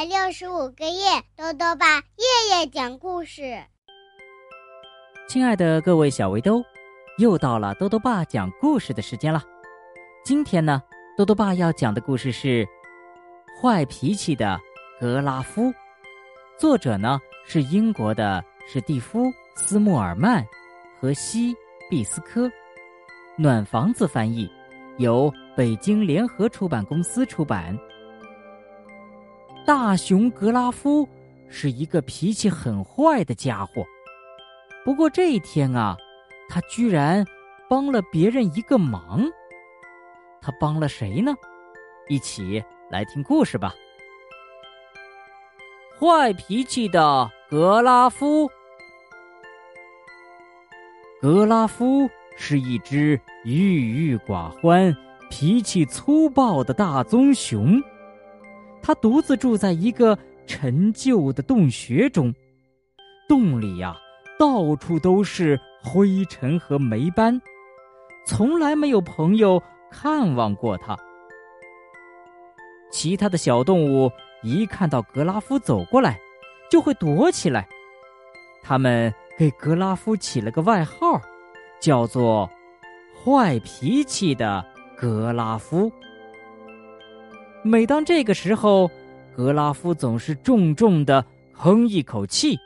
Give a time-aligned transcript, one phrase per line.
[0.00, 3.62] 百六十五个夜，豆豆爸夜夜讲故事。
[5.28, 6.64] 亲爱的各位小围兜，
[7.18, 9.42] 又到了豆豆爸讲故事的时间了。
[10.24, 10.82] 今天呢，
[11.18, 12.64] 豆豆爸要讲的故事是
[13.60, 14.58] 《坏脾气的
[14.98, 15.64] 格拉夫》，
[16.58, 20.42] 作者呢是英国的史蒂夫·斯穆尔曼
[20.98, 21.52] 和西·
[21.90, 22.50] 毕斯科，
[23.36, 24.50] 暖房子翻译，
[24.96, 27.78] 由北京联合出版公司出版。
[29.66, 31.08] 大熊格拉夫
[31.48, 33.84] 是一个脾气很坏的家伙，
[34.84, 35.96] 不过这一天啊，
[36.48, 37.24] 他居然
[37.68, 39.22] 帮了别人一个忙。
[40.42, 41.32] 他帮了谁呢？
[42.08, 43.74] 一起来听故事吧。
[45.98, 48.50] 坏脾气的格拉夫，
[51.20, 54.96] 格拉夫是一只郁郁寡欢、
[55.28, 57.80] 脾气粗暴的大棕熊。
[58.82, 62.34] 他独自住在一个陈旧的洞穴中，
[63.28, 63.96] 洞里呀，
[64.38, 67.40] 到处都是灰尘和霉斑，
[68.26, 70.96] 从来没有朋友看望过他。
[72.90, 74.10] 其他的小动物
[74.42, 76.18] 一看到格拉夫走过来，
[76.70, 77.68] 就会躲起来。
[78.62, 81.20] 他们给格拉夫起了个外号，
[81.80, 82.50] 叫做
[83.14, 84.64] “坏脾气的
[84.96, 85.90] 格拉夫”。
[87.62, 88.90] 每当这个时候，
[89.36, 92.58] 格拉夫总是重重的哼一口气。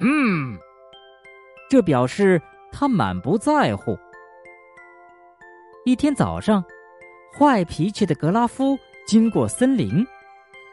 [0.00, 0.58] 嗯，
[1.68, 2.40] 这表示
[2.72, 3.96] 他满不在乎。
[5.84, 6.64] 一天早上，
[7.38, 10.06] 坏脾气的格拉夫经过森林，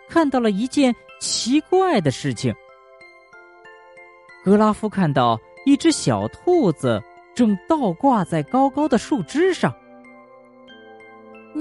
[0.07, 2.53] 看到了一件奇怪的事情。
[4.43, 7.03] 格拉夫看到一只小兔子
[7.35, 9.75] 正倒挂在高高的树枝上。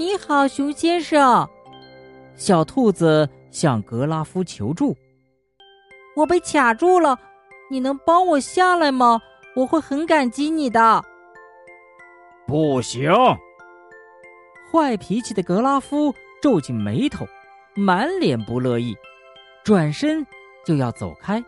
[0.01, 1.47] 你好，熊先生。
[2.33, 4.97] 小兔子向格拉夫求助
[6.17, 7.15] ：“我被卡住了，
[7.69, 9.21] 你能帮我下来吗？
[9.55, 11.05] 我会很感激你的。”
[12.47, 13.11] 不行！
[14.71, 16.11] 坏脾气的格拉夫
[16.41, 17.23] 皱紧眉头，
[17.75, 18.97] 满脸不乐意，
[19.63, 20.25] 转身
[20.65, 21.43] 就要走开。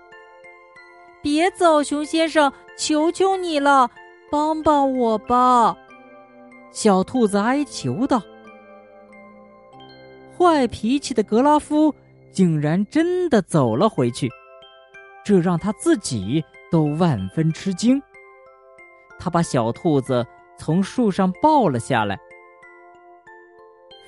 [1.23, 3.89] 别走，熊先生，求求你了，
[4.29, 5.75] 帮帮我吧！
[6.69, 8.21] 小兔子哀求道。
[10.43, 11.95] 坏脾气的格拉夫
[12.29, 14.29] 竟然真的走了回去，
[15.23, 18.01] 这让他自己都万分吃惊。
[19.17, 20.25] 他把小兔子
[20.57, 22.19] 从树上抱了下来。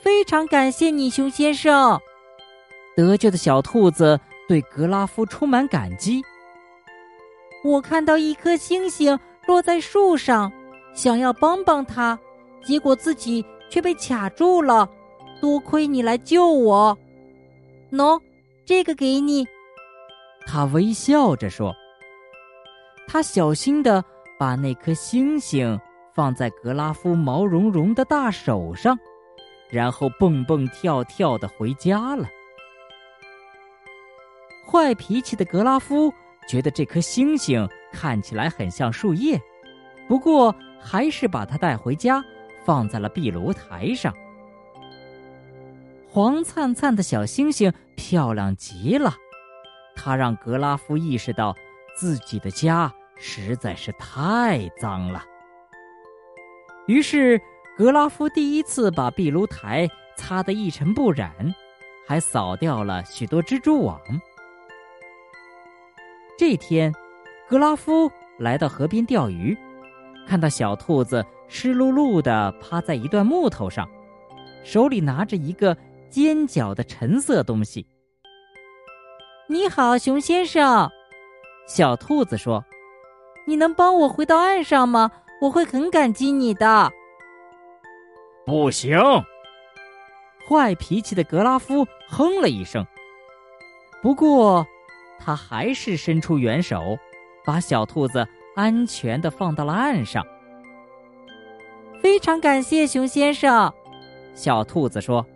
[0.03, 1.97] 非常感谢你，熊先生。
[2.97, 6.22] 得救的小兔子对格拉夫充满感激。
[7.63, 9.17] 我看到一颗星星
[9.47, 10.52] 落在树上，
[10.94, 12.19] 想要帮帮他，
[12.66, 14.90] 结果自己却被卡住了。
[15.45, 16.97] 多亏你来救我，
[17.91, 18.19] 喏，
[18.66, 19.45] 这个给你。
[20.47, 21.72] 他微笑着说。
[23.07, 24.03] 他小心的
[24.39, 25.79] 把那颗星星
[26.16, 28.97] 放在格拉夫毛茸茸的大手上，
[29.69, 32.28] 然后蹦蹦跳跳的回家了。
[34.67, 36.11] 坏脾气的格拉夫
[36.47, 39.39] 觉得这颗星星看起来很像树叶，
[40.07, 42.19] 不过还是把它带回家，
[42.63, 44.11] 放在了壁炉台上。
[46.16, 49.14] 黄灿灿的小星星漂亮极了，
[49.98, 51.53] 它让格拉夫意识到
[51.94, 55.22] 自己的家实在是太脏了。
[56.88, 57.42] 于是，
[57.78, 61.53] 格拉夫第一次把壁炉台擦得一尘不染，
[62.08, 64.00] 还扫掉了许多蜘蛛网。
[66.38, 66.94] 这天，
[67.50, 68.09] 格拉夫
[68.40, 69.58] 来到河边钓鱼，
[70.26, 73.86] 看到小兔子湿漉漉的趴在一段木头上，
[74.64, 75.76] 手里拿着一个。
[76.16, 77.86] 尖角的橙色东西。
[79.50, 80.90] 你好，熊先生，
[81.68, 82.64] 小兔子说
[83.46, 85.12] ：“你能帮我回到岸上吗？
[85.42, 86.90] 我会很感激你的。”
[88.47, 88.97] 不行！
[90.47, 92.88] 坏脾气的格拉夫哼了一声。
[94.02, 94.66] 不过，
[95.20, 96.97] 他还是伸出援手，
[97.44, 98.26] 把小兔子
[98.56, 100.26] 安全的放到了岸上。
[102.02, 103.70] 非常感谢，熊先生，
[104.34, 105.28] 小兔子说。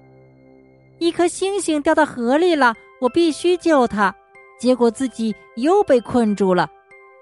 [0.99, 4.13] 一颗星星掉到河里了，我必须救它，
[4.59, 6.69] 结果自己又被困住了。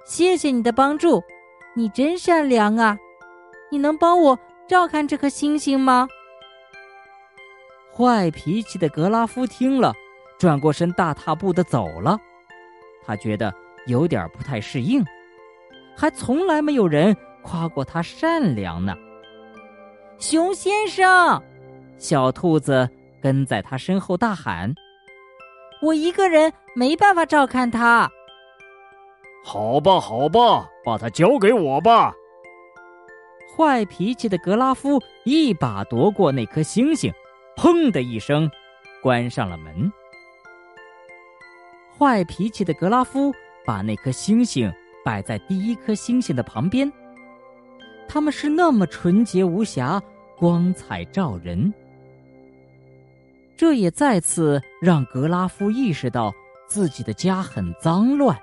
[0.06, 1.22] 谢谢你的帮助，
[1.76, 2.98] 你真善良啊！
[3.70, 4.38] 你能帮我
[4.68, 6.08] 照看这颗星星吗？
[7.94, 9.94] 坏脾气的格拉夫听了，
[10.40, 12.18] 转过身大踏步的走了。
[13.06, 13.54] 他觉得
[13.86, 15.06] 有点不太适应，
[15.96, 18.96] 还从来没有人夸过他善良呢。
[20.20, 21.42] 熊先生，
[21.98, 22.90] 小兔子。
[23.22, 24.74] 跟在他身后大喊
[25.82, 28.10] ：“我一个人没办法照看他。
[29.44, 32.14] 好吧，好吧，把他交给我吧。
[33.56, 37.12] 坏脾气的格拉夫一把夺过那颗星星，
[37.56, 38.50] 砰的一声，
[39.02, 39.92] 关上了门。
[41.98, 43.34] 坏脾气的格拉夫
[43.66, 44.72] 把那颗星星
[45.04, 46.92] 摆在第一颗星星的旁边，
[48.08, 50.00] 他们是那么纯洁无瑕，
[50.38, 51.74] 光彩照人。
[53.58, 56.32] 这也再次让格拉夫意识到
[56.68, 58.38] 自己的家很脏乱。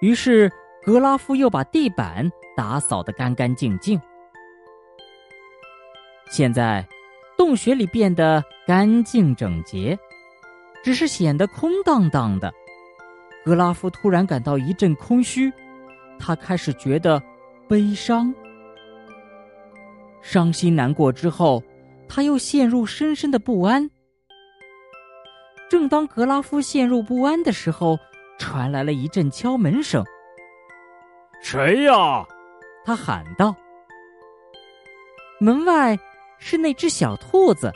[0.00, 0.50] 于是，
[0.82, 4.00] 格拉夫又把地板打扫得干干净净。
[6.30, 6.86] 现在，
[7.36, 9.98] 洞穴里变得干净整洁，
[10.82, 12.50] 只是显得空荡荡的。
[13.44, 15.52] 格拉夫突然感到一阵空虚，
[16.18, 17.22] 他开始觉得
[17.68, 18.34] 悲伤、
[20.22, 21.12] 伤心难过。
[21.12, 21.62] 之后，
[22.12, 23.88] 他又陷入深深的不安。
[25.70, 27.96] 正当格拉夫陷入不安的时候，
[28.36, 30.04] 传来了一阵敲门声。
[31.40, 32.26] 谁呀？
[32.84, 33.54] 他喊道。
[35.38, 35.96] 门外
[36.38, 37.72] 是那只小兔子，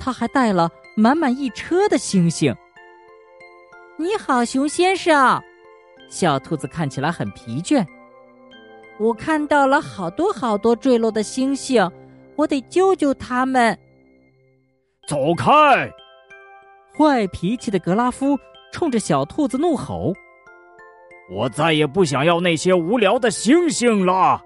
[0.00, 2.56] 他还带了满满一车的星星。
[3.98, 5.42] 你好，熊先生。
[6.08, 7.86] 小兔子看起来很疲倦。
[8.98, 11.88] 我看到了好多好多坠落的星星，
[12.38, 13.78] 我得救救他们。
[15.06, 15.90] 走开！
[16.96, 18.38] 坏脾气的格拉夫。
[18.70, 20.12] 冲着小兔子怒吼
[21.32, 24.44] ：“我再也不想要那些无聊的星星了！”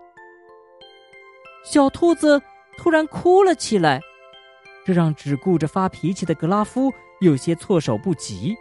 [1.67, 2.41] 小兔子
[2.79, 4.00] 突然哭了起来，
[4.87, 8.56] 这让只顾着发脾气的格拉夫有些措手不及。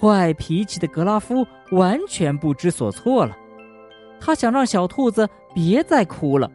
[0.00, 3.38] 坏脾气的格拉夫完全不知所措了，
[4.20, 6.50] 他想让小兔子别再哭了，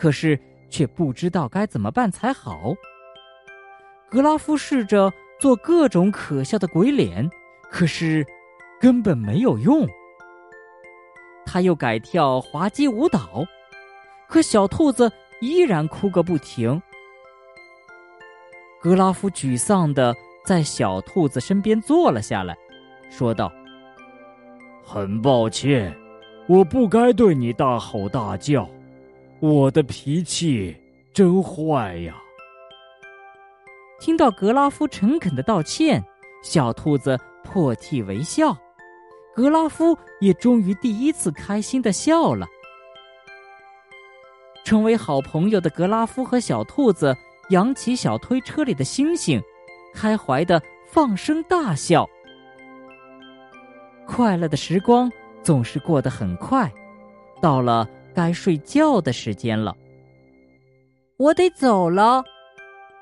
[0.00, 2.74] 可是却不知道该怎么办才好。
[4.08, 5.12] 格拉夫试着。
[5.40, 7.30] 做各种可笑的鬼脸，
[7.70, 8.26] 可是
[8.78, 9.88] 根本没有用。
[11.46, 13.46] 他又改跳滑稽舞蹈，
[14.28, 15.10] 可小兔子
[15.40, 16.82] 依然哭个不停。
[18.82, 20.14] 格拉夫沮丧的
[20.44, 22.54] 在小兔子身边坐了下来，
[23.08, 23.50] 说道
[24.84, 25.96] ：“很抱歉，
[26.46, 28.68] 我不该对你大吼大叫，
[29.40, 30.76] 我的脾气
[31.12, 32.14] 真坏呀。”
[33.98, 36.02] 听到格拉夫诚恳的道歉，
[36.42, 38.56] 小兔子破涕为笑，
[39.34, 42.46] 格拉夫也终于第一次开心的笑了。
[44.64, 47.16] 成为好朋友的格拉夫和小兔子
[47.48, 49.42] 扬起小推车里的星星，
[49.92, 52.08] 开怀的放声大笑。
[54.06, 55.10] 快乐的时光
[55.42, 56.72] 总是过得很快，
[57.40, 57.88] 到了
[58.20, 59.74] 该睡觉的时间了，
[61.16, 62.22] 我得走了。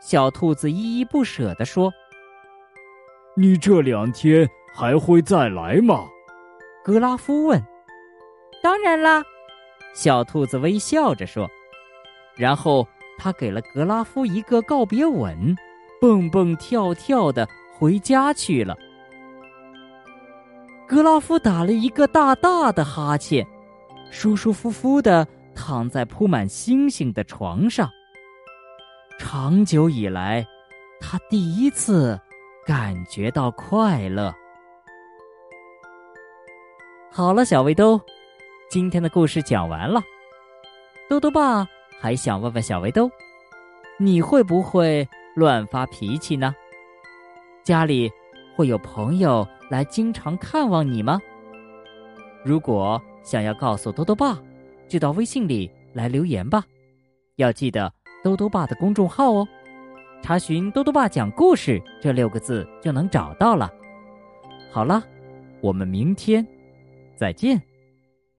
[0.00, 1.92] 小兔子依依不舍地说
[3.36, 6.06] ：“你这两天还会再来吗？”
[6.84, 7.60] 格拉夫问。
[8.62, 9.24] “当然啦。”
[9.92, 11.50] 小兔子微笑着说。
[12.36, 12.86] 然后
[13.18, 15.56] 他给了格拉夫一个告别吻，
[16.00, 18.76] 蹦蹦跳跳的回家去了。
[20.86, 23.44] 格拉夫打了一个大大的哈欠，
[24.10, 27.88] 舒舒服服的躺在铺满星星的床上。
[29.18, 30.46] 长久以来，
[31.00, 32.18] 他第一次
[32.64, 34.34] 感觉到快乐。
[37.10, 38.00] 好了，小围兜，
[38.70, 40.00] 今天的故事讲完了。
[41.08, 41.66] 豆豆爸
[42.00, 43.10] 还想问问小围兜，
[43.98, 46.54] 你会不会乱发脾气呢？
[47.64, 48.10] 家里
[48.56, 51.20] 会有朋友来经常看望你吗？
[52.44, 54.40] 如果想要告诉多多爸，
[54.88, 56.64] 就到微信里来留言吧。
[57.36, 57.92] 要记得。
[58.24, 59.48] 多多爸的公众号哦，
[60.22, 63.70] 查询“多多爸讲故事”这六个字就能找到了。
[64.72, 65.04] 好了，
[65.60, 66.44] 我们明天
[67.16, 67.62] 再见。